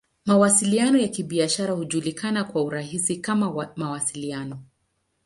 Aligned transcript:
Mawasiliano 0.25 0.97
ya 0.97 1.07
Kibiashara 1.07 1.73
hujulikana 1.73 2.43
kwa 2.43 2.63
urahisi 2.63 3.17
kama 3.17 3.67
"Mawasiliano. 3.75 4.59